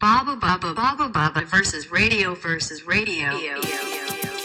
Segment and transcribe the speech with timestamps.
[0.00, 3.28] Baba Baba Baba Baba versus radio versus radio.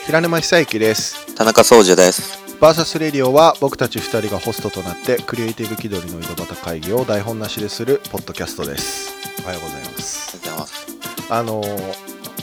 [0.05, 2.37] 平沼久之です田中総司です。
[2.59, 9.13] バーサスレディオは僕たち2人がホストとなってクリエイティブ気取りの井戸端会議を台本なしでするポッドキャストです
[9.45, 10.75] おはようございますありがとうござい
[11.15, 11.31] ます。
[11.31, 11.93] あのー、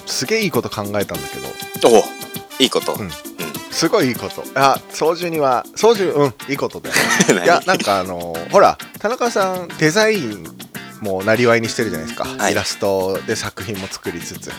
[0.07, 1.39] すげえいいこと考えたんだけ
[1.81, 2.03] どおお、
[2.63, 2.95] いいこと。
[2.95, 3.11] うんうん。
[3.71, 6.95] すごいいいことあ操縦には操縦うんいいことだよ
[7.29, 7.45] 何？
[7.45, 10.52] いやなんかあのーほら田中さんデザイン
[11.03, 12.53] もなりわいにしてるじゃないですか、はい。
[12.53, 14.53] イラストで作品も作りつつ、ん。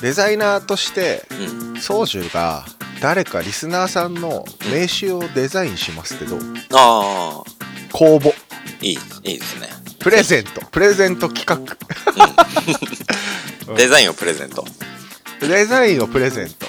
[0.00, 1.80] デザイナーとしてうん。
[1.80, 2.64] 操縦が
[3.00, 6.40] 誰かリスナーさんの名刺をデザインしますってどう？
[6.74, 7.44] ああ、
[7.92, 8.32] 公募。
[8.80, 8.92] いい、
[9.24, 9.68] いいですね。
[9.98, 10.60] プレゼント。
[10.70, 11.56] プレゼント企画。
[13.68, 13.74] うん。
[13.76, 14.64] デザインをプレゼント。
[15.40, 16.66] デザインをプレゼント、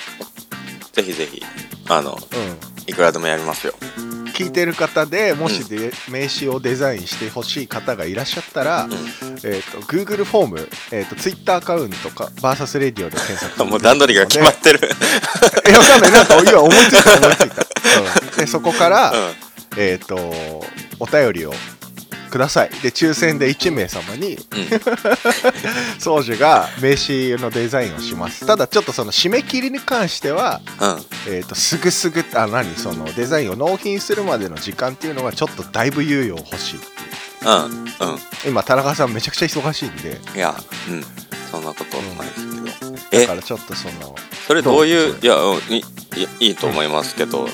[0.93, 1.43] ぜひぜひ、
[1.87, 2.15] あの、う
[2.85, 3.73] いくらでもやりますよ。
[4.43, 13.69] ん、聞いてる方でもしで、名刺をデザインしてほしい方がいらっしゃったら、うえー、と Google フォーム、えー、と Twitter アカウントか VS レディオで検索ん。
[13.69, 14.79] もう段取りが決まってる。
[15.65, 16.11] えわかんない。
[16.11, 17.67] なんか今思いついた思いついた、
[18.31, 19.33] うん、でそこから、うん。
[19.77, 20.15] えっ、と
[20.99, 21.53] お便りを
[22.29, 24.37] くださいで抽選で1名様に
[25.99, 31.33] 宗樹が名刺のデザインをしますただちょっとその締め切りに関しては、うん。
[31.33, 32.75] えー、とすぐすぐあ何？
[32.75, 36.99] そのデザインを納品するまでの時間っていうのがちょっとだいぶ猶予欲しいっていう
[37.45, 37.83] うん。
[37.83, 37.87] うん。
[38.47, 40.55] 今田中さんめちゃくちゃ忙しいんでいや、
[40.89, 41.03] うん。
[41.49, 42.93] そんなことないですけど。
[42.93, 43.27] だえ？
[43.27, 44.15] か、らちょっとその。
[44.47, 45.83] それどういう、いや、うんい
[46.39, 47.47] いいいと思いますけど、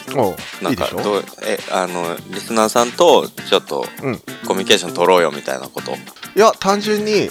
[0.62, 4.20] ないんかどう、え、あの、リスナーさんとちょっとうん。
[4.48, 5.92] コミュニケーション取ろうよみたいなこと。
[5.92, 5.96] い
[6.40, 7.30] や単純に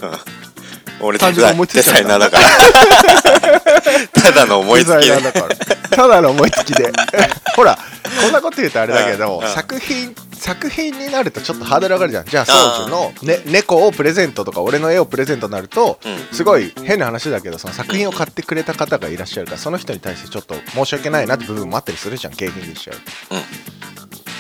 [1.01, 2.39] 俺デ単純にザインデ思いついちゃったザイナーだか。
[2.39, 4.23] ら。
[4.23, 5.09] ただの思いつき。
[5.09, 5.41] だか。
[5.41, 5.57] ら
[5.91, 6.91] ただの思いつきで。
[7.57, 7.79] ほら
[8.23, 12.27] こんなこと言うとあれだけど、作品作品になるとちょっとハードル上がるじゃん。
[12.27, 16.37] じゃあ宗樹の、ね、猫をプレゼントとか俺の絵をプレゼントになると、うん。
[16.37, 22.97] すごい変な話だけどその作品を買ってくれた方がいらっしゃるからその人に対してちょっと申し訳ないなって部分もあったりするじゃん景品にしちゃう。
[23.37, 23.41] うん。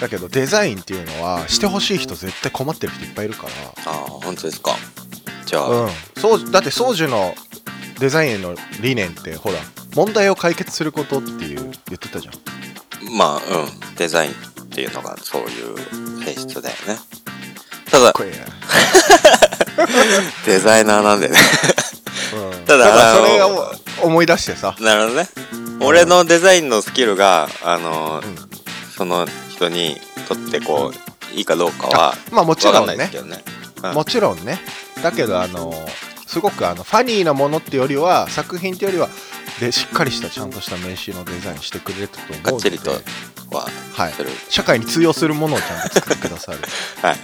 [0.02, 3.46] だけどデザインっていうのはしてほしい人絶対困ってる人いっぱいいるか
[3.86, 4.72] ああ、本当ですか。
[5.46, 7.34] じゃあ、ら、うん、そうだって宗樹の
[7.98, 9.56] デザインへの理念ってほら
[9.94, 12.34] 問題を解決することっていう言ってたじゃん。
[13.16, 13.96] まあ、うん。
[13.96, 16.98] デザインっていうのがそういう性質だよね。
[17.88, 18.44] ただ、これや
[20.44, 21.38] デザイナーなんでね。
[22.58, 25.28] うんただだからあのそれを思い出してさ、なるほどね。
[25.80, 28.36] 俺のデザインのスキルが、あの、うん
[28.96, 29.96] その人に
[30.26, 33.44] とってこう、いいかどうかは、まあもちろんねないですけどね。
[33.84, 34.58] うんもちろんね
[35.02, 35.72] だけどあの
[36.26, 39.08] すごくあのファニーなものってよりは作品ってよりは
[39.60, 42.50] でしっかりしたちゃんとした名刺のデザインしてくれたと思うので。
[42.50, 42.90] がっちりと
[43.54, 44.12] ははい。
[44.48, 46.58] 社会に通用するものをちゃんと作ってくださる。
[47.02, 47.16] はい。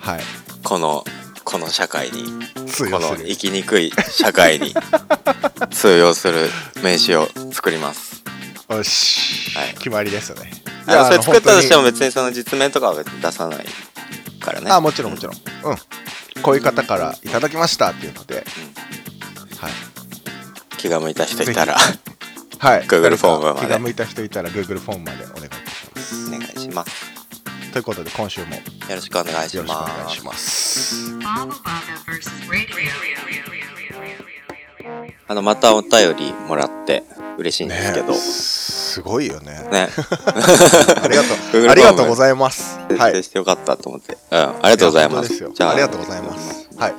[0.00, 0.20] はい。
[0.64, 1.04] この、
[1.44, 2.24] この社会に、
[2.54, 3.26] この通用する。
[3.28, 4.74] 生きにくい社会に
[5.70, 6.50] 通用する
[6.82, 8.24] 名刺を作ります。
[8.68, 9.74] よし、はい。
[9.74, 10.50] 決まりですね。
[10.86, 13.66] あのそれ作ったとしてもも別にその実名とかは別に出さない
[14.46, 14.70] からね。
[14.70, 15.34] あもちろんもちろん。
[15.34, 16.42] うん。
[16.42, 19.72] こういう方からいただきましたっていうので、はい。
[20.78, 21.76] 気が向いた人いたら。
[22.58, 22.82] はい。
[22.84, 23.66] Google フォームまで。
[23.66, 26.26] 気が向いた人いたら Google フォームまでお願いいたします。
[26.28, 27.72] お願いします。
[27.72, 31.12] ということで今週もよろしくお願いしよろしくお願ます.
[35.28, 37.02] あの、またお便りもらって
[37.36, 38.12] 嬉しいんですけど。
[38.12, 38.18] ね
[38.96, 39.52] すごいよね。
[39.70, 39.88] ね。
[41.02, 41.68] ありがとう。
[41.68, 42.78] ありがとうございます。
[42.96, 43.22] はい。
[43.22, 44.16] してよかったと思って。
[44.30, 45.36] うん、ありがとうございます。
[45.36, 46.66] じゃあ、ありがとうございます。
[46.78, 46.94] はい。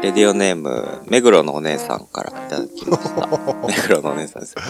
[0.00, 3.28] レディオネーム、目黒のお姉さんからいただきました。
[3.68, 4.62] 目黒のお姉さんですよ。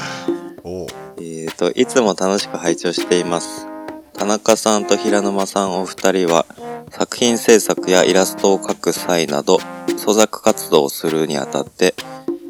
[0.65, 0.87] おう
[1.19, 3.69] えーと、いつも楽しく拝聴しています。
[4.15, 6.45] 田中さんと平沼さんお二人は、
[6.91, 9.61] 作品制作やイラストを描く際など、
[9.97, 11.95] 創作活動をするにあたって、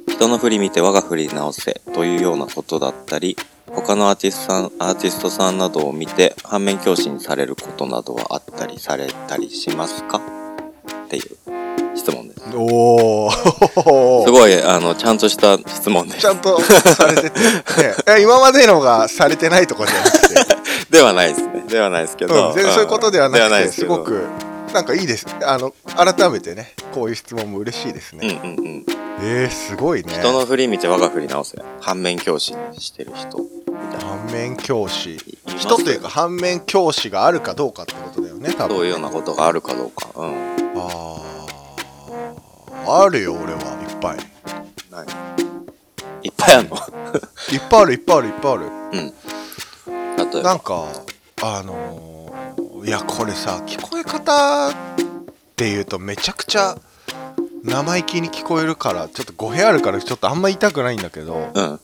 [0.08, 3.36] 人の振り見て我が振り直せというようなことだったり、
[3.72, 10.20] 他のアーティストさん、アーティストさんなどを見て反面教師にされることなどはあったりされたりしますか？
[11.06, 12.42] っていう質問です。
[12.56, 16.32] おすーごい、あの、ちゃんとした質問ですちゃ。
[16.32, 20.34] んとされてて、 ね、え今までのがされてないとかじゃなくて、
[20.90, 21.64] ではないですね。
[21.68, 22.48] ではないですけど。
[22.48, 24.26] うん、全然そういうことではなくて、ですすごく、
[24.74, 25.24] なんかいいです。
[25.44, 28.32] あの、改めてね、こういう質問も嬉しいですうんうね。
[28.34, 28.44] んう
[28.80, 28.84] ん。
[29.22, 30.12] えー、すごいね。
[30.12, 31.56] 人の振り見て我が振り直せ。
[31.80, 33.38] 反面教師にしてる人。
[34.00, 35.16] 反面教師。
[35.46, 38.76] 人というか反面教師があるかどうかってことだよね、多分。
[38.78, 40.08] そういうようなことがあるかどうか。
[40.16, 40.34] うん。
[40.76, 41.20] あ
[42.86, 44.18] ああるよ俺はいっぱい
[44.90, 45.06] 何？
[46.22, 46.76] いっぱいあ るの？
[47.52, 49.12] いっぱいあるいっぱいあるいっぱいあるうん。
[50.16, 50.42] 例えば。
[50.42, 50.84] なんか
[51.42, 52.13] あのー
[52.84, 54.72] いやこれさ聞こえ方っ
[55.56, 56.76] ていうとめちゃくちゃ
[57.62, 61.80] 生意気に聞こえるからちょっと語弊あるからちょっとあんま言いたくないんだけどうん。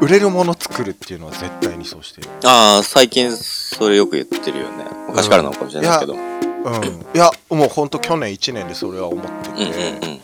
[0.00, 4.84] 売れるもの作るっていうのは絶対にそうしてるああ、最近それよく言ってるよね。
[5.08, 6.14] 昔からなのかもしれないけど。
[6.14, 10.20] うんうんいやもうほんと去年1年でそれは思ってうんて、うん。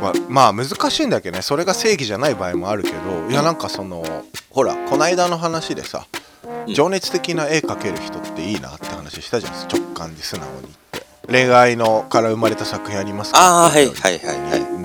[0.00, 2.96] まあ、まあ難しいんだけどねそれが正義じゃない場合もあるけど
[3.28, 4.02] いやなんかその
[4.48, 6.19] ほらこの間の話でさうん
[6.68, 10.62] 情熱的な絵描ける人っていいなって話したじゃん直感で素直に。
[10.62, 13.38] 言って恋愛のから生まれた作品ありますか？
[13.38, 14.60] ああ、はいはいはいはい。
[14.60, 14.84] うん。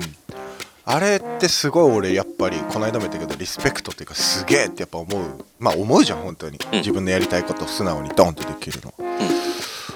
[0.84, 5.44] あれってすごい俺やっぱりこの間も言ったけどリスペクトっていうかすげえってやっぱ思う。
[5.58, 6.78] まあ思うじゃん本当に、うん。
[6.78, 8.94] 自分のやりたいことを素直にドンってできるの、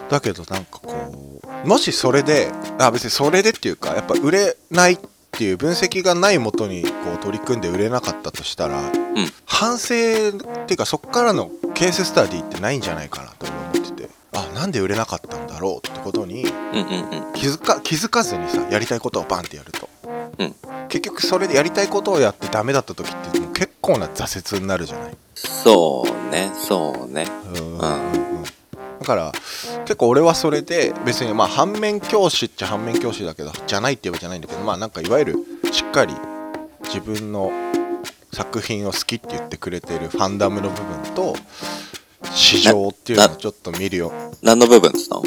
[0.08, 5.08] だけどなんかこうもしそれであ別にそれでっていうかやっぱ売れないって
[5.44, 8.80] いう分析がないもとにこう取り組んで売れなかったとしたら、
[9.46, 14.10] 反省っていうかそっからのケーススタディってないんじゃないかなと俺思ってて。
[14.32, 17.32] あなんで売れなかったんだろうってことにうんうんうん。
[17.34, 19.88] 気づか気づかずにさやりたいことをバンってやると、
[20.38, 20.54] うん。
[20.88, 25.16] 結局それでやりたいことをやってダメだった時ってもう結構な挫折になるじゃない。
[25.34, 27.26] そうね、そうね。
[27.46, 28.24] うんうんうん。
[28.24, 28.29] うん
[29.00, 29.32] だから
[29.80, 35.34] 結構俺はそれで別にまあ反面教師っちゃ反面教師だけどじゃないって言えばじゃないんだけどまあなんかいわゆる
[35.72, 36.14] しっかり
[36.84, 37.50] 自分の
[38.32, 41.34] 作品を好きって言ってくれてるファンダムの部分と
[42.32, 44.12] 市場っていうのをちょっと見るよ。
[44.42, 45.20] 何の部分ですか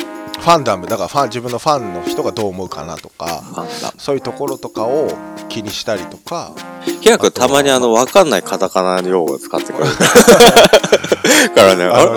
[0.44, 3.42] フファンダムだからファン自分のファンの人がどう思うかなとか。
[3.98, 5.10] そういうところとかを
[5.48, 6.52] 気にしたりとか
[7.02, 9.86] ひらたまにあの、わかんないカタカナ用語を使ってくる。
[11.56, 12.16] からね、ああのあ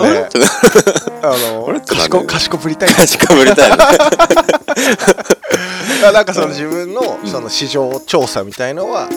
[1.37, 1.77] のあれ？
[1.79, 3.77] ってなん賢で賢ぶりたい確かぶりたいね。
[6.11, 9.07] なんかその自分のその市場調査みたいのは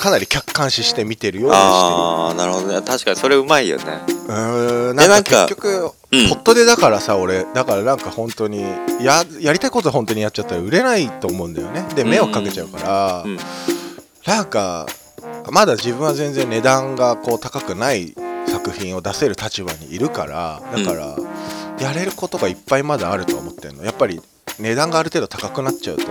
[0.00, 2.82] かなり客観視して見てるようにしてああ、なるほどね。
[2.82, 3.84] 確かにそれうまいよね。
[4.06, 5.90] るうーんなんかでなんか結局
[6.22, 6.28] うん。
[6.28, 8.62] ポットでだからさ俺だからなんか本当に
[9.00, 11.86] ややりたいこと本当にやっちゃったら売れないと思うんだよね。
[11.94, 13.38] で迷惑かけちゃうから、うん。
[14.26, 14.86] なんか
[15.50, 18.14] まだ自分は全然値段がこう高くない
[18.46, 21.16] 作品を出せる立場にいるからだから、
[21.78, 23.84] やれることがいっぱいまだあると思ってるの。
[23.84, 24.20] やっぱり
[24.58, 26.04] 値段がある程度高くなっちゃうと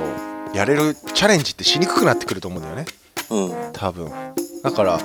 [0.54, 2.86] やれるチャレンジってしにくくなってくると思うんだよね
[3.34, 3.74] うん。
[3.74, 4.12] 多分。
[4.64, 5.00] だから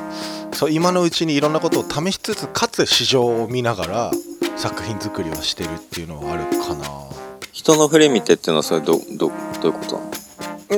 [0.52, 4.10] そう今のうちにいろんなことを試しつつかつ市場を見ながら
[4.56, 6.88] 作品作りはしてるっていうのはあるかな。
[7.52, 10.10] 人の振り見てっていうのはそれど、ど、どういうことなの？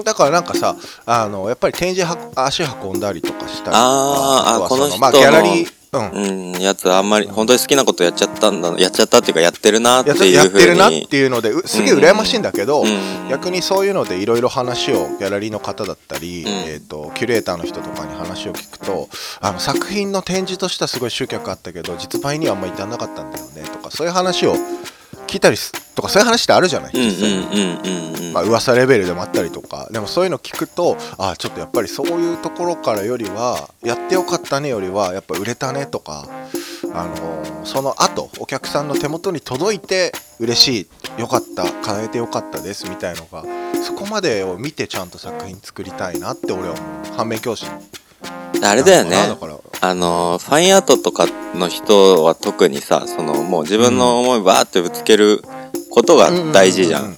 [0.04, 0.76] だからなんかさ
[1.06, 6.10] あのやっぱり展示は足運んだりとかしたりとかあーあの人のそまあ、ギャラリーうん。
[6.10, 10.32] うん、やつあんまり、本当に好きなことやっちゃったんだな、やっちゃったっていうかやってるなっていうふうに。
[10.32, 13.28] やってるなっていうのですげえ羨ましいんだけど、うん。
[13.28, 16.48] 逆にそういうのでいろいろ話をギャラリーの方だったり、うん。
[16.48, 19.08] えー、とキュレーターの人とかに話を聞くと
[19.40, 24.54] あの作品の展示としてはすごい集客あったけど実売にはあんま至らなかったんだよねとかそういう話を
[25.30, 28.32] 聞いたりすとかそういう話ってあるじゃない実際。
[28.32, 29.88] まあ噂レベルでもあったりとか。
[29.92, 36.26] でもそういうの聞くとあちょっとやっぱりそういうところからよりはやってよかったねよりはやっぱ売れたねとか、
[36.92, 43.44] あのーその後お客さんの手元に届いて嬉しいよかった叶えてよかったですみたいのが
[43.84, 47.16] そこまでを見てちゃんと作品作りたいなって俺は思う。
[47.16, 47.66] 反面教師。
[48.62, 49.10] あれだよね。
[49.10, 55.42] だからあの、ファインアートとかの人は特にさ、その、もう自分の思いバーってぶつける
[55.90, 57.16] ことが大事じゃん。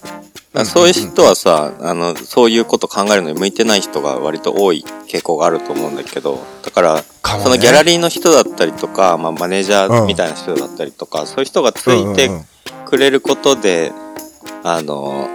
[0.64, 7.44] そういう人はさ、あの、そういうこと考えるのに向いてない人が割と多い傾向があると思うんだけど、だから、かもね。
[7.44, 12.44] そのギャラリーの人だったりとか、まあ、マネージャーみたいな人だったりとか、そういう人がついてうんうんうん。
[12.86, 13.92] くれることで、
[14.62, 15.28] あの、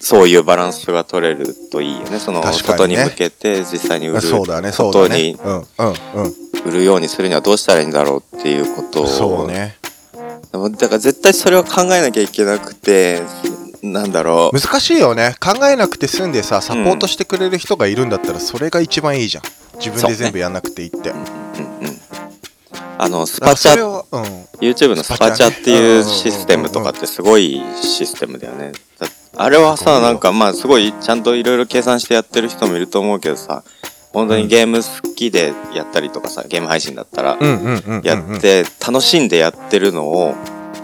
[0.00, 2.18] そういうバランスが取れるといいよね。
[2.18, 2.52] その、ね。
[2.52, 4.72] 外に向けて実際に売るそうだね。
[4.72, 5.86] そうことにだねうん。
[5.86, 6.24] うん。
[6.24, 6.34] うん。
[6.66, 9.06] 売るようにするにはどうしたらいいんだろうっていうことを。
[9.06, 9.76] そうね。
[10.52, 13.22] だから絶対それを考えなきゃいけなくて、
[13.82, 14.58] なんだろう。
[14.58, 15.36] 難しいよね。
[15.38, 19.44] 考えなくて済んでさサポートしてくれる人がいるんだったらそれが一番いいじゃん。
[19.76, 21.26] 自分で全部やんなくていいって、うんうん。
[22.98, 24.22] あの、スパチャ、うん、
[24.60, 28.72] YouTube のスパチャっていうシステムとかってすごいシステムだよね。
[29.40, 33.64] だあれはさ、なんかまあすごいちゃんといろいろ計算してやってる人もいると思うけどさ、
[34.12, 37.38] 本当にゲーム好きでやったりとかさ、ゲーム配信だったら、
[38.02, 40.34] やって、楽しんでやってるのを、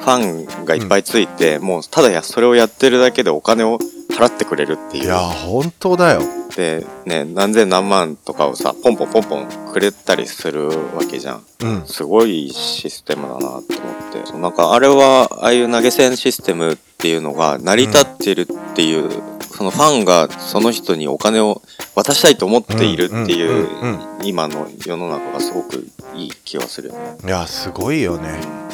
[0.07, 3.81] ファンがいっぱいついて、もうただやそれをやってるだけでお金を
[4.17, 5.05] 払ってくれるっていう。
[5.05, 6.23] いや本当だよ
[6.55, 11.45] で、ね、何千何万とかをさ、ポンポンポンポンくれたりするわけじゃん。
[11.65, 14.27] うんすごいシステムだなと思って。
[14.27, 19.11] そうなんかあれは、ああいう投げ銭システムっていうのが成り立ってるっていう、
[19.57, 21.63] そのファンがその人にお金を
[21.97, 25.85] 渡したいと思っているっていううんうんうん、今の世の中がすごく
[26.15, 27.17] いい気はするよね。
[27.25, 28.66] いやすごいよね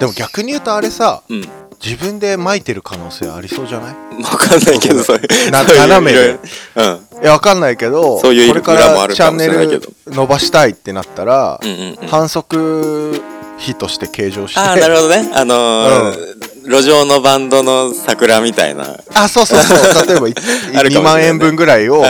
[0.00, 1.44] でも逆に言うとあれさうん。
[1.84, 4.22] 自分で巻いてる可能性ありそうじゃない？
[4.24, 5.50] わかんないけど、そういう。
[5.52, 6.30] なそういう斜めで
[6.74, 7.22] うん。
[7.22, 11.60] いやわかんないけどこれからチャンネル伸ばしたいってなったら。
[12.08, 13.22] 反則
[13.60, 15.30] 費として計上してああ、なるほどね。
[15.34, 18.98] あのー路上のバンドの桜みたいな。
[19.14, 19.78] あそうそうそう。
[20.06, 22.02] 例えばい2あるかもしれない万円分ぐらいを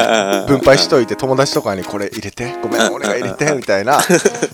[0.47, 4.03] 分配しといて友達とかにこれ入れてごめん俺が入れてみたいな。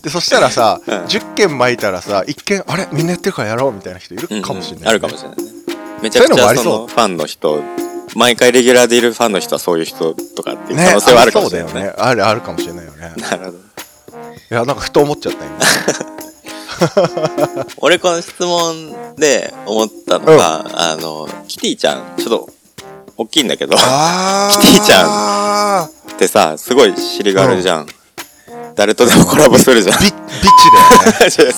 [0.02, 0.94] でそしたらさうん。
[1.04, 2.86] 10件巻いたらさ1件あれ？
[2.92, 3.68] みんなやってるからやろ？
[3.68, 4.88] うみたいな人いるかもしれない、うんうん。
[4.88, 5.44] あるかもしれないね。
[6.02, 7.62] めちゃくちゃそのファンの人、
[8.14, 11.82] 毎回レギュラーでいるファンの人はそういう人とかっていうね可能性はあるかもしれないね。
[11.84, 11.92] ね。
[11.96, 13.12] あるあるかもしれないよね。
[13.30, 13.58] なるほど。
[13.58, 13.60] い
[14.50, 15.56] やなんかふと思っちゃった今
[17.78, 22.48] 俺この質問で思ったのが、あの、キティちゃん、ちょっと、
[23.16, 27.86] 大きいんだけど、 キティちゃってさ、すごい尻軽じゃん。
[28.74, 29.98] 誰とでもコラボするじゃん。
[30.00, 30.18] ビビッチ
[31.08, 31.30] だよね。
[31.30, 31.52] それ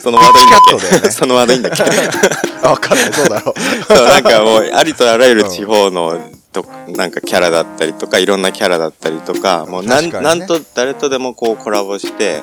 [0.00, 0.60] そのワードいいんだっ
[1.00, 1.10] け、ね。
[1.10, 1.82] そのワードいいんだっけ？
[2.62, 3.94] あ分かんないどうだろう。
[3.94, 6.16] そう、なんかもう、ありとあらゆる地方の、
[6.52, 10.20] と、なんかキャラだったりとか、いろんなキャラだったりとか、もうなん、ね。
[10.20, 12.40] なんと誰とでもこうコラボして、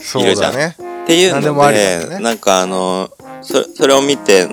[0.00, 0.76] そうだね
[1.06, 2.18] っていうの何でもね。
[2.20, 3.08] なんかあの、
[3.40, 4.48] そそれを見て、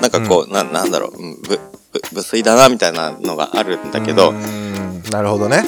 [0.00, 1.60] なんかこう、ななんだろう、うんぶ、
[1.92, 4.32] ぶ、無粋だな、みたいなのがあるんだけど、
[5.12, 5.62] なるほどね。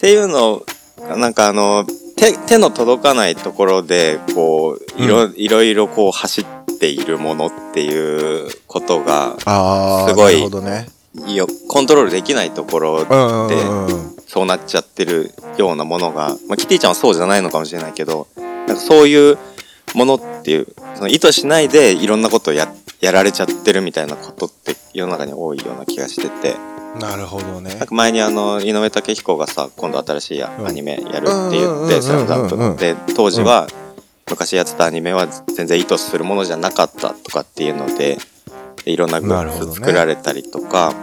[0.00, 0.62] ていうの
[1.06, 1.84] が、なんかあの、
[2.16, 10.88] 手、手の届かないところで、こう、いろ、いろいろこう走っているものっていうことが、ああすごいなるほどね。
[11.28, 14.16] よコントロールできないところうんうんでうんうん。
[14.26, 19.38] そうなっちゃってるようなものが、まあ、キティちゃんはそうじゃないのかもしれないけど、なんかそういう
[19.94, 26.56] ものっていう、その意図しないでいろんなことをや、やられちゃってるみたいなことって世の中に多いような気がしてて、
[26.98, 27.74] なるほどね。
[27.74, 30.74] なんか前にあの、井上武彦がさ、今度新しいアうん。
[30.74, 32.76] ニメやるって言って、スラムダンクの。
[32.76, 33.66] で、当時は、
[34.28, 38.18] 昔やってたアニメは全然意図するものじゃなかったとかっていうので、
[38.84, 40.94] でいろんなグッズ作られたりとか、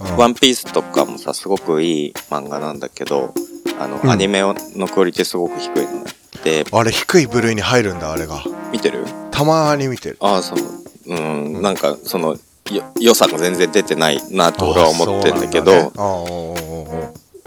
[0.00, 0.16] うん。
[0.16, 3.32] ワンピースとかもさ、すごくいい漫画なんだけど、
[3.78, 4.10] あの、うん。
[4.10, 4.54] アニメの
[4.88, 6.21] クオリティすごく低いのね。
[6.44, 8.42] で、あれ低い部類に入るんだあれが。
[8.72, 9.04] 見てる？
[9.30, 10.16] たまに見てる。
[10.20, 10.58] ああ、そう。
[11.06, 12.36] うん、なんか、その、
[12.70, 15.92] よ、良さが全然出てないなと俺は思ってんだけど、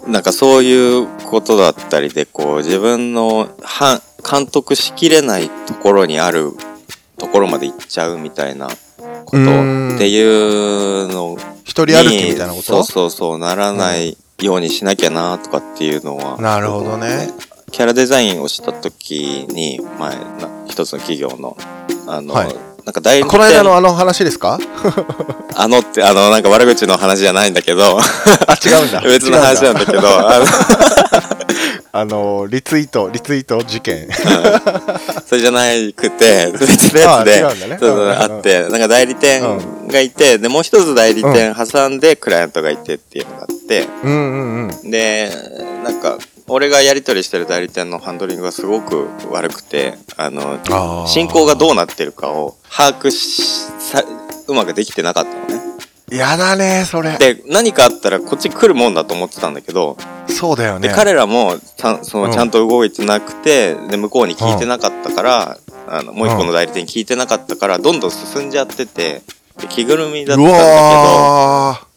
[0.08, 6.52] なんかそういうことだったりで、こう、自分の、は、監督しきれないところにある
[7.18, 12.64] ところまで行っちゃうみたいなことっていうの一人歩きみたいなこと？
[12.64, 16.38] そうそうそう、ならないようにしなきゃなとかっていうのは。
[16.42, 17.30] なるほどね。
[17.75, 21.58] キャラデザインをした時に、前、な一つの企業の、
[22.08, 22.55] あの、はい。
[22.86, 24.58] なんか代理店この間のあの話ですか？
[25.55, 29.01] あのって、あの、なんか悪口の話じゃないんだけど、あ違うんだ。
[29.05, 30.46] 別の話なんだけど、あの、
[31.91, 34.08] あのリツイートリツイート事件。
[35.27, 35.63] それじゃな
[35.94, 38.12] くて、別のやつで、あそうそううんうんうん。
[38.12, 39.41] あって、なんか代理店
[39.89, 44.91] がいて、で、もう一つ代理店挟んでクライアントがいてっていうのがあって、うんうんうん。
[44.91, 45.29] で、
[45.84, 46.17] なんか、
[46.48, 51.08] 俺がやり取りしてる代理店のハンドリングがすごく悪くて、あの、あー。
[51.08, 53.42] 進行がどうなってるかを把握し、
[53.80, 54.04] さ、
[54.48, 55.75] うまくできてなかったのね。
[56.12, 57.18] やだねそれ。
[57.18, 59.98] で、何かあったらこっち来るもんだと思ってたんだけど、
[60.28, 60.90] そうだよね。
[60.90, 62.32] で、彼らもちゃん、その、うん。
[62.32, 69.24] ちゃんと動いてなくて、で、向こうに聞いてなかったから、あの、もう一個の代理店に聞いてなかったから、どんどん進んじゃってて、
[69.60, 71.95] で、着ぐるみだったうんだけど、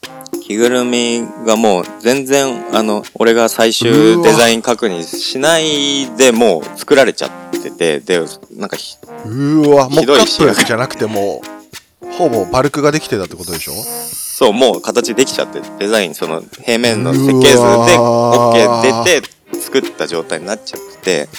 [0.49, 8.19] 着ぐるみがもう全然、あの、俺が最終デザイン確認しないでもう作られちゃってて、で、
[8.55, 10.55] なんかひ、うーわモックアひどいし。
[10.55, 11.43] ップじゃなくても
[12.01, 13.73] うほぼバルクができてたってことでしょ？
[13.73, 19.29] そう、もう形できちゃって、デザイン、その平面の設計図で OK 出て
[19.61, 21.29] 作った状態になっちゃってて、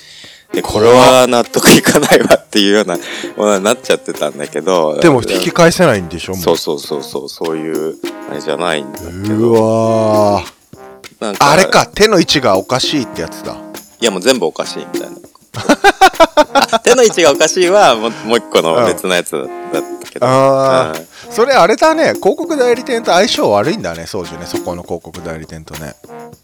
[0.53, 2.97] で、これは納得いかないわっていうような
[3.37, 4.99] ものになっちゃってたんだけど。
[4.99, 7.97] でも引き返せないんでしょもそうそうそうそう、そういう、
[8.31, 9.53] あれじゃないんだけうど。
[9.53, 10.61] わー
[11.21, 13.55] なんかあれか手の位置がおかしいってやつだ
[14.01, 15.19] いやもう全部おかしいみたいな。
[16.73, 20.27] あ手の位置がおかしいはもうもう一個の別のやつだったけど。
[20.27, 22.15] あうんーそれあれだね。
[22.15, 24.47] 広告代理店と相性悪いんだねそうじね。
[24.47, 25.95] そこの広告代理店とね。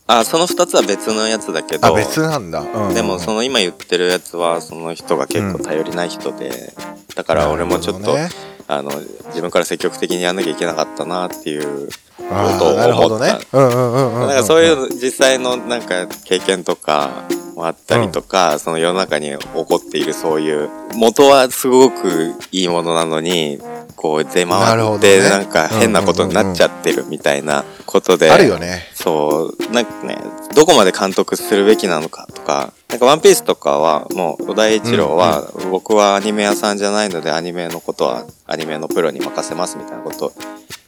[0.07, 1.87] あ、その二つは別のやつだけど。
[1.87, 2.95] あ別なんだ、うん。
[2.95, 6.73] でもその今言ってるやつはその人が結構頼りない人で、
[7.17, 8.35] だから俺もちょっと、なる
[8.69, 11.91] あの自分から積極的にやんなきゃいけなかったなっていうあ
[12.29, 14.29] ことをーなるほど思ったねうんうんうんうんうん。
[14.29, 23.59] なんかそういう実際のなんか経験とかもあったりとか、その世の中に起こっているそういう元はすごくいいものなのに
[23.97, 25.31] こう出回ってね。
[25.31, 28.83] なんか変なことになっちゃってるみたいなことで、あるよね。
[28.95, 30.19] そうなんかね
[30.55, 40.33] どこまで監督するべきなのかとかか、なんかワンピースとかは、もう、小田栄一郎は、僕はアニメ屋さんじゃないので、アニメのことは、アニメのプロに任せますみたいなことを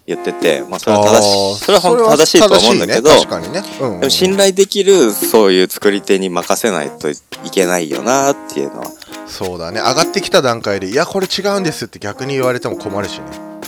[0.08, 3.10] 言ってて、まあ、それは正しい、それは本当正しいと思うんだけど、
[3.40, 3.60] ね。
[3.60, 4.00] ね、うんうん。
[4.00, 7.14] でも信頼できる、そういう作り手に任せないとい
[7.52, 8.90] けないよなっていうのは、
[9.26, 9.80] そうだね。
[9.80, 13.24] 上がってきた段階でいやこれ違うんですって逆に言われても困るしね。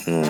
[0.06, 0.22] うん。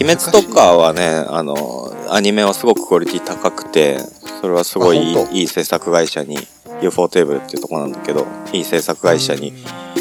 [0.00, 3.98] 鬼滅とかはね、あの、アニメはすごくクオリティ高くて、
[4.40, 6.38] それはすごいいい制作会社に、
[6.80, 9.52] UFO テーブルっていうところなんだけど、いい制作会社に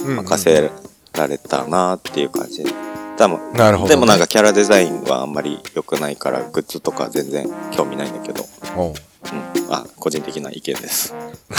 [0.03, 0.71] 任せ
[1.13, 2.63] られたなっていう感じ。
[2.63, 2.90] で。
[3.21, 3.95] 多分なるほどね。
[3.95, 8.43] でもなんかキャラデザインはあんまり良くないから、グッズとか全然興味ないんだけど、
[8.75, 8.93] おう。
[8.95, 9.73] うん。
[9.73, 11.13] あ、個人的な意見です。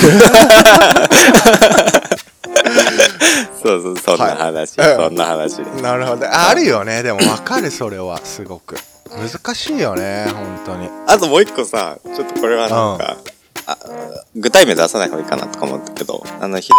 [3.62, 4.96] そうそう、そんな話、はい。
[4.96, 5.68] そんな話です。
[5.80, 6.26] なるほど。
[6.26, 7.04] ああるよね。
[7.04, 8.20] でも分かるそれは。
[8.24, 8.76] すごく。
[9.10, 10.88] 難しいよね本当に。
[11.06, 13.16] あともう一個さ、ちょっとこれはなんか、
[13.66, 13.78] あ
[14.34, 16.74] 具体名出さない方がいいかなとか思ったけど、あの、左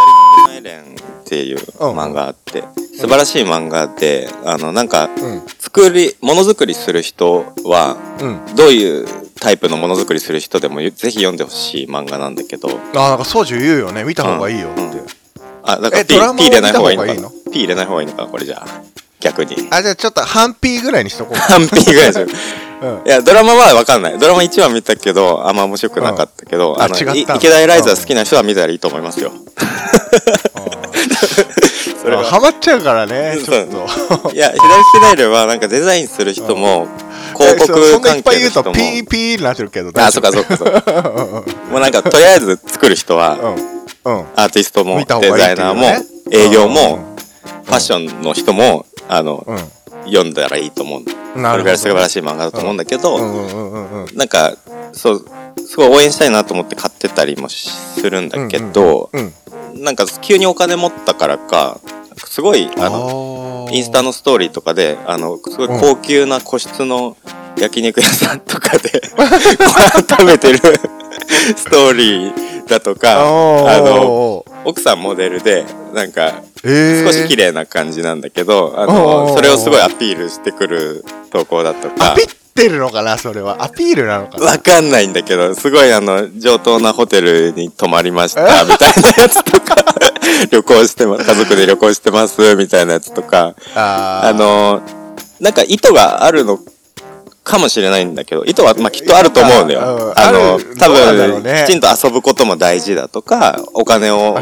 [0.47, 2.63] 手のエレンっていう漫画あって、
[2.99, 5.41] 素晴らしい漫画で、あの、なんか、うん。
[5.59, 8.55] 作り、ものづくりする人は、うん。
[8.55, 9.07] どういう
[9.39, 14.03] タイプのものづくりする人でもぜひ読んでほしい漫画なんだけど、あなんか宗樹言うよね。
[14.03, 15.05] 見た方がいいよって、うん。
[15.63, 17.29] あ、だか P, P 入れない方がいいの？
[17.29, 18.81] か P 入れない方がいいのかなこれじゃあ。
[19.21, 19.55] 逆に。
[19.71, 21.37] あじゃあちょっと半 P ぐらいにしとこう。
[21.37, 22.23] 半 P ぐらいでしょ。
[22.23, 22.25] う。
[23.05, 23.07] ん。
[23.07, 24.19] いや、ドラマはわかんない。
[24.19, 26.81] ドラマ1話見たけど、あんま面白くなかったけど、うん。
[26.81, 29.31] あの、池田エライザー好きな人は見たらいいと思いますよ。
[32.01, 32.21] それは。
[32.21, 34.31] あハマっちゃうからねちょっと。
[34.33, 36.87] いや、左スナイルはなんかデザインする人も、
[37.37, 39.07] 広えそう告そんないっ関ぱい言うと係の人も。
[39.07, 41.43] PP になってるけどあ、そっかそっかそっか。
[41.71, 43.37] もうなんか、とりあえず作る人は、
[44.05, 44.15] うん。
[44.17, 44.25] うん。
[44.35, 45.85] アーティストも、デザイナーも、
[46.31, 47.15] 営業も、
[47.65, 49.57] ファッションの人も、あの、うん。
[50.05, 51.03] 読んだらいいと思う。
[51.35, 51.57] そなるほど。
[51.57, 53.17] れぐらい素晴らしい漫画だと思うんだけど、
[54.13, 54.53] なんか、
[54.91, 55.25] そう、
[55.57, 59.33] すごい応援したいなと思って買ってたりもしするんだけど、うん
[59.75, 61.79] なんか急にお金持ったからか、
[62.15, 67.17] すごい、あの、インスタののストーリーとかで、あの、すごい高級な個室の
[67.57, 69.01] 焼肉屋さんとかで、
[70.07, 70.59] 食べてる
[71.57, 82.15] ストーリーだとか、あの、奥さんモデルで、なんか、少し綺麗麗な感じなんだけど、あの、それをすごいアピールしてくる投稿だとか
[82.53, 83.63] ってるのかなそれは。
[83.63, 84.45] アピールなのかな。
[84.45, 89.75] わかんないんだけど、すごいあの、上等なホテルに泊まりました、 みたいなやつとか、
[90.51, 94.81] 旅行してま、家族で旅行してます、みたいなやつとか、あの、
[95.39, 96.59] なんか意図があるの
[97.43, 99.71] かもしれないんだけど、意図は、まあ、きっとあると思うんだうん。
[99.71, 100.13] よ。
[100.15, 101.65] あの多分、ね。
[101.67, 104.35] きちんと遊ぶことも大事だとか、お金をも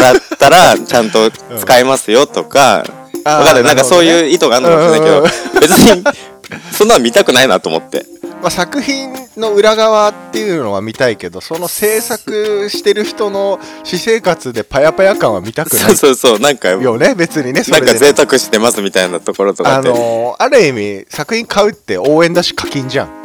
[0.00, 2.84] らったら、ちゃんと使えますよとか、
[3.24, 6.04] あーわかるなんかそういう意図があるのかもしれないけどうんうん、別に、
[6.72, 8.04] そんなの見たくないなと思って。
[8.40, 19.88] まあ、作品の裏側っていうのは見たいけどその制作してる人の私生活でパヤパヤ感は見たくな そうそうそう、なんか、いよね別にねそなんか贅沢してますみたいなところとかあって。
[19.90, 23.19] のーある意味作品買うって応援だし課金じゃん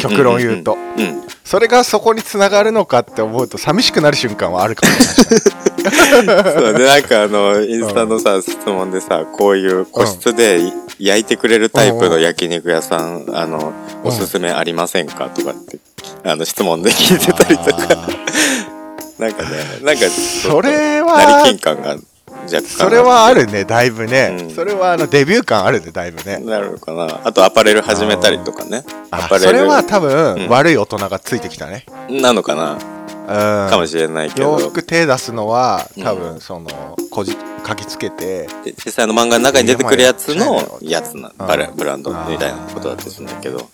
[0.00, 0.76] 極論言うと。
[0.96, 1.22] うん。
[1.44, 6.52] それがそこにつながるのかって思うと寂しくなる瞬間はあるかもしれない。
[6.54, 13.72] そうで、なんかあの、インスタのさ、質問でさ、こういう個室でい焼いてくれるタイプの焼肉屋さん、あの、
[14.04, 15.78] おすすめありませんかとかって、
[16.24, 18.08] あの、質問で聞いてたりとか、
[19.18, 19.48] なんかね、
[19.82, 21.96] なんかそれは成金感が
[22.44, 22.62] 若干。
[22.62, 24.50] それはあるねだいぶね、うん。
[24.50, 26.38] それはあのデビュー感あるねだいぶね。
[26.38, 27.20] なるのかな。
[27.24, 28.84] あとアパレル始めたりとかね。
[29.10, 29.48] アパレル。
[29.48, 30.48] あそれは多分、うん。
[30.48, 31.86] 悪い大人がついてきたね。
[32.08, 32.72] なのかな。
[32.74, 33.70] うん。
[33.70, 34.58] かもしれないけど。
[34.58, 36.02] 洋服手出すのはうん。
[36.02, 38.46] 多分そのこじ書きつけて。
[38.64, 41.46] で実際の漫画の中に出てくるやつのやつな、うん。
[41.46, 43.68] バレブランドみたいなことだったりするんだけど、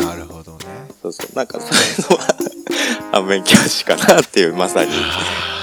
[0.00, 0.58] なるほどね。
[1.02, 2.36] そうそう、なんかそういうのは
[3.12, 4.90] 反面教師かなっていう、まさに。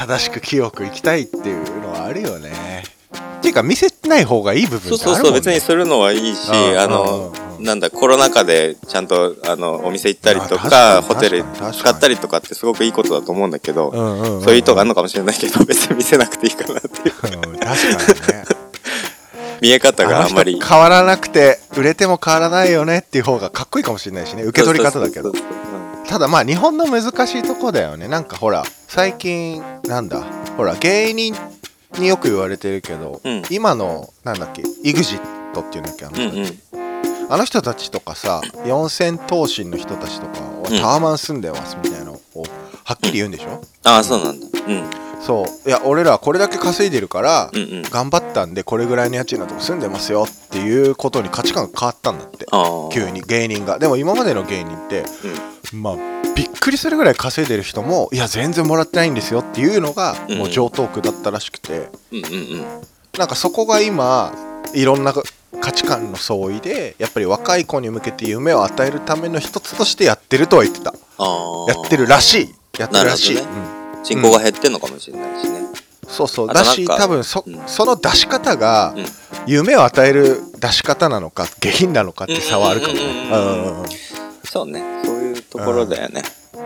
[0.00, 2.84] 正しく清く生きたいっていうのはあるよね。
[3.38, 11.44] っていうか見せない方がいい部分ね、そうそうそう、別にするのはいいし、うんあうんのうん、なんだ、コロナ禍でちゃんと、あの、お店行ったりとかホテル
[11.78, 13.92] 使ったりとかってすごくいいことだと思うんだけど、
[14.42, 17.50] そういう意図があるのかもしれないけど、別に見せなくていいかなっていう。
[17.50, 18.44] う ん確かにね。
[19.60, 20.58] 見え方があんまり。
[20.66, 24.44] 変わらなくて売れても変わらないよねっていう方がかっこいいかもしれないしね。
[24.44, 25.24] 受け取り方だけど。
[25.24, 25.69] そうそうそうそう
[26.10, 30.20] ただまあ日本の難しいとこだよねなんかほら最近なんだ
[30.56, 31.36] ほら芸人
[32.00, 35.20] によく言われてるけど、うん今のなんだっけ EXIT
[35.60, 37.32] っていうんだっけあの人,、うんうんうん。
[37.32, 42.42] あの人たちとかさ四千頭身の人たちとかはうんタワマン住んでますみたいなのを
[42.84, 44.46] はっきり言うんでしょ、ああ、そうなんだ。
[44.66, 45.09] うん。
[45.20, 45.68] そう。
[45.68, 47.82] いや俺らはこれだけ稼いでるから、うんうん。
[47.82, 52.46] 頑張ったんでこれぐらいの家賃のとこ住んでますよっていうことに価値観が変わったんだって。
[52.50, 52.90] あー。
[52.90, 53.78] 急に芸人が。
[53.78, 55.04] でも今までの芸人って
[55.72, 55.96] まあ
[56.34, 60.38] びっくりするぐらい稼いでる人もいや全然もらってないんですよっていうのがうん。
[60.38, 62.26] もう上等句だったらしくて、うんうんう
[62.62, 62.64] ん。
[63.18, 64.32] なんかそこが今
[64.74, 65.12] いろんな
[65.60, 70.94] 価値観の相違でやっぱり若い子に向けて夢を与えるための一つとしてやってるとは言ってた。
[71.18, 71.68] あー。
[71.74, 72.54] やってるらしい。
[72.78, 75.60] やってるらしい、なるほうん人口が減ってんのかもしれないしね。
[76.08, 76.50] そうそう。
[76.50, 77.60] あとなんかだし多分そ,、うん。
[77.66, 79.04] その出し方がうん。
[79.46, 83.14] 夢を与える出し方なのか下品なのかって差はあるかもねうんうん。
[83.14, 83.88] うんうんうんうんうん。
[84.44, 84.82] そうね。
[85.04, 86.22] そういうところだよね。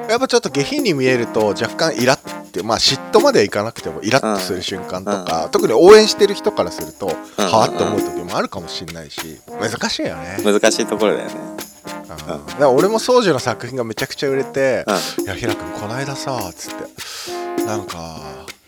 [0.09, 2.19] やっぱちょっと下品に見えると若干イラっ
[2.53, 7.45] てまあ嫉妬まではいかなくてもイラッとする瞬間とか、特に応援してる人からすると、うん。
[7.47, 11.35] はあって思う時もあるかもしれないし難しいよね、難しいところだよね。
[11.69, 11.74] うん
[12.09, 14.91] だから俺も宗樹の作品がめちゃくちゃ売れてう
[15.23, 18.21] 「いやひらくんこの間さ」つってなんか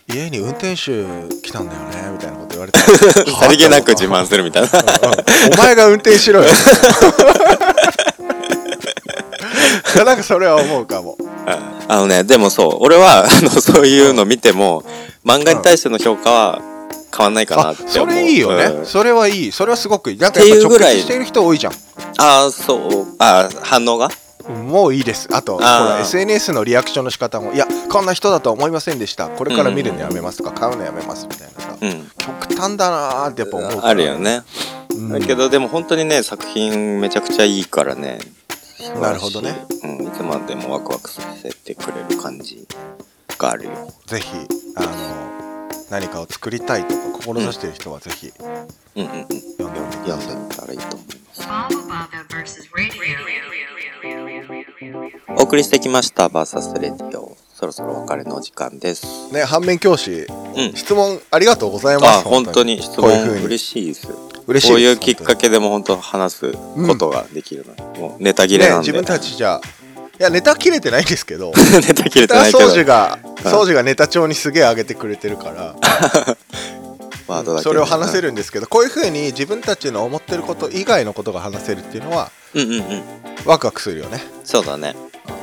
[0.09, 1.05] 家に運転手
[1.42, 2.79] 来たんだよねみたいなこと言われて。
[2.79, 2.83] ん
[3.35, 4.68] さりげなく自慢するみたいな。
[4.68, 4.87] うん
[5.53, 6.51] お前が運転しろよ。
[10.05, 11.16] なんかそれは思うかも。
[11.88, 14.85] あのねでもそう俺はあのそういうの見ても
[15.25, 16.61] 漫画に対しての評価は
[17.16, 17.92] 変わんないかなあって思う。
[17.92, 18.87] それいいよね、うん。
[18.87, 19.53] それはいい。
[19.53, 20.18] それはすごくいい。
[20.18, 21.72] なんかやっぱ直結している人多いじゃん
[22.19, 23.07] ああそう。
[23.19, 24.09] あー反応が？
[24.49, 25.29] もういいです。
[25.33, 29.29] あとほら SNS のリアクションの仕方もいやこんな人だとは思いませんでした。
[29.29, 31.77] これから見るのやめますとか買うのやめますみたいなさ。
[31.81, 32.11] うん。
[32.17, 33.87] 極端だなーってやっぱ思うから。
[33.89, 34.43] あるよね。
[34.91, 35.09] うん。
[35.09, 38.21] だけどでも本当にね作品めちゃくちゃいいからね。
[39.01, 39.67] なるほどね。
[39.83, 42.69] うん、いつまでもワクワクさせてくれる感じ
[43.37, 43.71] があるよ。
[44.07, 44.29] ぜひ
[44.77, 45.36] あの
[45.90, 49.27] 何かを作りたいとか志している人はぜひうんうんうん。
[49.27, 50.57] 読んでみてください。
[50.57, 52.66] たらいいと思います.
[55.37, 57.37] お送りしてきましたバーサスレディオ。
[57.55, 59.33] そろそろお別れのお時間です。
[59.33, 60.72] ね反面教師うん。
[60.75, 62.07] 質問ありがとうございます。
[62.07, 64.09] あ本当に質問こういう風に嬉しいです。
[64.09, 64.14] 嬉し
[64.46, 64.68] いです。
[64.68, 69.61] こういうきっかけでも本当話すことができるの、もうネタ切れなんで、ね自分たちじゃ
[70.19, 71.53] いやネタ切れてないんですけど。
[71.57, 72.67] ネタ切れてないけど。
[72.67, 73.53] 掃除がうん。
[73.53, 75.75] 掃除がネタ帳にすげえ上げてくれてるから。
[77.27, 83.03] ワードだけそれを話せるるんですけどこういうふうに自分たちの思ってること以外のことが話せるっていうのはうんうんうん。
[83.45, 84.25] ワクワクするよね。
[84.45, 84.95] そうだね。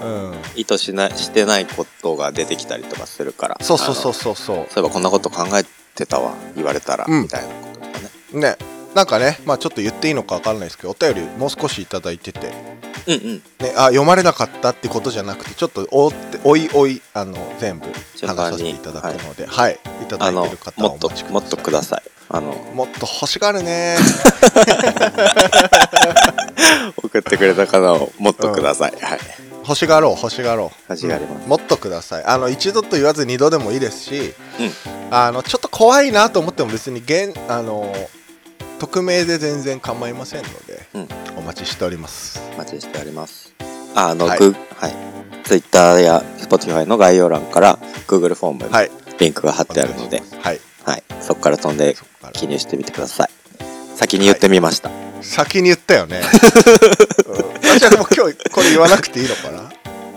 [0.03, 0.35] うん。
[0.55, 3.57] 意図しないしてないことが出てきたりとかするから。
[3.61, 4.55] そうそうそうそうそう。
[4.55, 7.21] そういえばこんなこと考えてたわ言われたら、うん。
[7.23, 8.09] みたいなこととかね。
[8.33, 12.51] ねなんかねまあちょっと言っていいのか分かんないですけどお便りもう少しいただいてて。
[13.05, 13.35] うんうん。
[13.59, 22.03] ね、あ読まれなかったってことじゃなくてちょっとおっておいおいあの全部順番に話させていただくのではい、い、ただいてる方もっともっとください。
[22.29, 22.53] あの。
[22.73, 23.97] もっと欲しがるね。
[27.03, 29.19] 送ってくれた方をもっとください、はい。
[29.67, 30.91] 欲しがろう欲しがろう。
[30.91, 31.47] 欲しがります。
[31.47, 32.23] もっとください。
[32.25, 34.71] あの一度と言わず二度でもいいですしうん。
[35.11, 37.93] あのちょっと怖いなと思っても別に現あの
[38.83, 41.07] 匿名で全然構いませんので、うん。
[41.37, 42.41] お待ちしております。
[42.55, 43.53] お待ちしております。
[43.95, 44.39] ああの、はい。
[44.39, 44.93] グはい、
[45.45, 48.91] Twitter や Spotify の概要欄から Google フォームにはい。
[49.19, 50.59] リンクが貼ってあるので、はい。
[50.83, 51.95] はい、そこから飛んで
[52.33, 53.29] 記入してみてください。
[53.95, 54.91] 先に言ってみました、
[55.21, 56.19] 先に言ったよね、
[57.25, 59.51] うん、あじゃあもう今日これ言わなくていいのか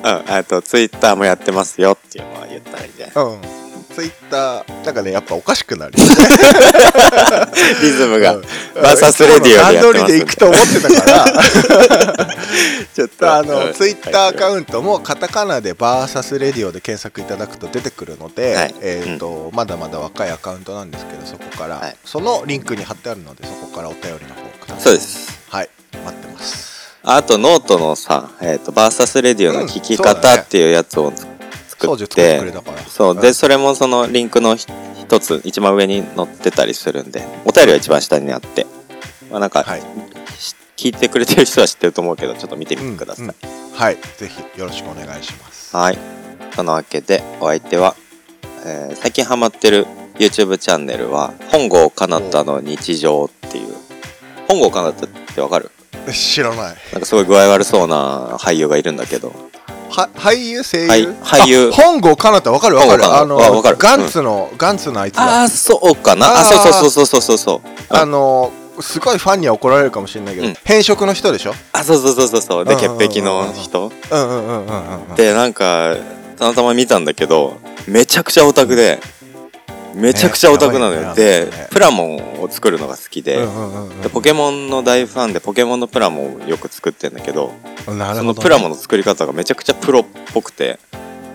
[0.02, 0.18] な？
[0.18, 3.65] うん、あと Twitter もやってますよっていうのは言ったらいいんじゃないうん。
[3.96, 5.94] ツイッター、なんかね、やっぱおかしくなる。
[7.80, 8.42] リズムが、うん。
[8.74, 10.18] バーサスレディオでやってますんで。
[10.18, 11.24] 行くと思ってたから、
[12.94, 18.74] ちょっとあの、ツイッターアカウントもカタカナでバーサスレディオで検索いただくと出てくるので、はい。
[18.82, 24.82] えっ、と、まだまだ若いアカウントなんですけど、そこから、はいそのリンクに貼ってあるので、そこからお便りの方ください。
[24.82, 25.40] そうです。
[25.48, 25.70] はい、
[26.04, 26.76] 待ってます。
[27.02, 31.36] あとノートのさ、えっ、と、バーサスレディオの聞き方っていうやつをつ作っ掃除
[31.78, 32.40] 作って。
[32.88, 34.66] そう、んで、それもそのリンクのひ
[35.00, 38.66] 一つ、一番上に載ってたりするんで、お便りは一番下にあって、
[39.30, 39.80] まあなんか、はい。
[40.38, 43.24] し聞いてくれてる人は知ってると思うけど、ちょっと見てみてください。
[43.24, 43.36] うんうん
[43.76, 45.76] はい、ぜひよろしくお願いします。
[45.76, 45.98] はい。
[46.54, 47.94] そのわけで、お相手は、
[48.64, 49.86] えー最近ハマってる
[50.18, 53.74] YouTube チャンネルは、本郷かなたの日常っていう。
[54.48, 55.70] 本郷かなたってわかる？
[56.12, 56.76] 知らない。
[56.92, 59.32] なんかすごい具合悪そうな俳優がいるんだけど。
[59.90, 61.70] は俳優声優、はい俳優。
[61.72, 62.77] あ本郷かなたわかる？
[62.77, 63.05] わかる。
[63.05, 65.22] あのガンツの、ガンツのあいつだ。
[65.22, 66.40] ああ、そうかな。
[66.40, 67.68] あそうそうそうそうそうそう。
[67.88, 70.55] あのすごいファンには怒られるかもしれないけど、うん。
[70.64, 71.55] 変色の人でしょ？
[71.72, 72.64] あ、そうそうそうそうそう。
[72.66, 73.90] で、潔癖の人？
[74.11, 75.14] うんうんうんうんうん。
[75.14, 75.94] で、なんか、
[76.38, 79.01] たまたま見たんだけど、めちゃくちゃオタクで、
[79.96, 81.09] めちゃくちゃオタクなのよ。
[81.09, 81.14] ね。
[81.14, 87.85] でよね、プラモンを作るのが好きで、うんうんうんでポケモンの大ファンで、ポケモンのプラモンをよく作ってんだけど、ね。
[87.87, 90.04] そのプラモンの作り方がめちゃくちゃプロっ
[90.35, 90.78] ぽくて、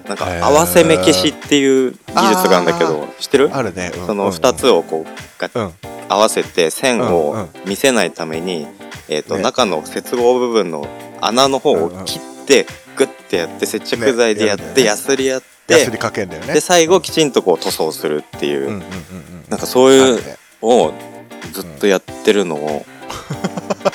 [0.07, 3.49] なんか合わせ目消しっていう技術があるんだけど知ってる？
[3.53, 5.73] あるね、うんその2つをこうがうん。
[6.09, 7.49] 合わせて線うんうをん。
[7.65, 8.67] 見せないために、
[9.07, 9.43] えーとね。
[9.43, 10.85] 中の接合部分の
[11.21, 12.65] 穴の方を切って
[13.05, 14.83] グッてやって接着剤でやって、ねやるんだよね。
[14.83, 16.53] ヤスリやってかけんだよね。
[16.53, 18.81] で最後きちんとこう塗装するっていう、
[19.49, 20.93] なんかそういうあるねを
[21.51, 22.85] ずっとやってるのを、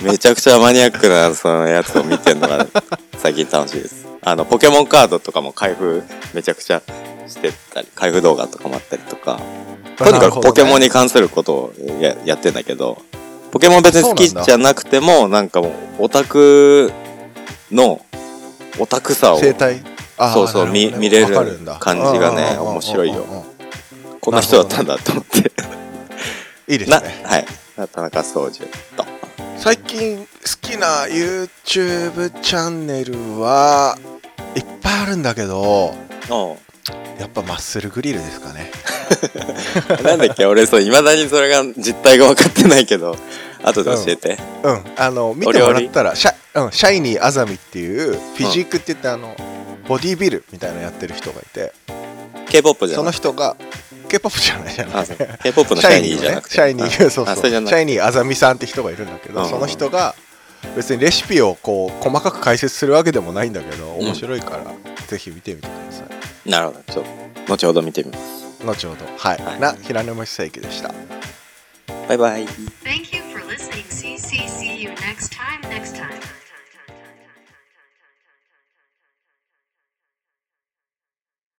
[0.02, 2.66] めちゃくちゃマニアックなそのやつを見てるのが
[3.18, 4.06] 最近楽しいです。
[4.22, 6.02] あの、ポケモンカードとかも開封
[6.34, 6.82] めちゃくちゃ
[7.28, 9.40] してたり、開封動画とかもあったりとか、
[9.96, 13.00] とにかくポケモンにに関することをややってんだけど、
[13.52, 16.92] ポケモン別に好きじゃなくても、なんかもう、オタク
[17.70, 18.04] の、
[18.78, 19.82] オタクさを、生態？
[20.32, 20.90] そうそうね。
[20.90, 21.34] 見見れる
[21.78, 23.24] 感じがね面白いよ。
[24.20, 25.52] こんな人だったんだと思って。
[25.62, 25.68] な、
[26.68, 26.96] いいですね。
[27.24, 27.46] はい。
[27.92, 28.60] 田中総司
[28.96, 29.04] と。
[29.58, 30.24] 最近好
[30.60, 33.96] きな YouTube チャンネルは
[34.54, 35.94] いっぱいあるんだけど
[36.30, 36.56] お
[37.18, 38.70] やっぱマッスルグリルですかね。
[40.04, 40.46] なんだっけ？
[40.46, 43.16] 俺そう、未だにそれが実態が分かってないけど、
[43.66, 44.38] 後で教えて。
[44.62, 44.84] うん。
[44.96, 49.36] あの見てもらったらシャ,、うん、シャイニーアザミっていうフィジークって言ってあの
[49.86, 51.72] ボディービルみたいなのやってる人がいて。
[52.48, 53.12] K-POP じゃそない？
[53.12, 53.56] の人が
[54.08, 54.96] K-POP じゃないじゃない。
[54.98, 55.16] あそう。
[55.16, 56.54] K-POP のシャイニーじゃなくて。
[56.54, 57.36] シャイニーシャイニーそうそう。
[57.36, 57.52] シ。
[57.52, 59.48] ャイニーあざみさんって人がいるんだけど、うん。
[59.48, 60.14] その人が
[60.76, 64.64] 別にレシピをこう細かく解説するわけでもないんだけど面白いから、
[65.08, 66.04] ぜひ見てみてくださ
[66.46, 66.50] い。
[66.50, 66.92] なるほど。
[66.92, 67.04] ちょっ
[67.46, 68.64] と、後ほど見てみます。
[68.64, 69.04] 後ほど。
[69.16, 69.60] はい、はい。
[69.60, 70.94] な平沼久之でした。
[72.08, 72.46] バイバイ。
[72.84, 73.15] Thank